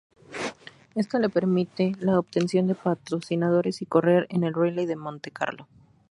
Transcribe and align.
Esto 0.95 1.19
le 1.19 1.29
permite 1.29 1.91
la 1.99 2.17
obtención 2.17 2.65
de 2.65 2.73
patrocinadores 2.73 3.83
y 3.83 3.85
correr 3.85 4.25
en 4.31 4.43
el 4.43 4.55
Rally 4.55 4.87
de 4.87 4.95
Montecarlo. 4.95 5.67